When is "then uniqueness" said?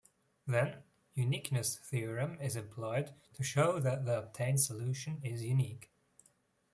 0.47-1.77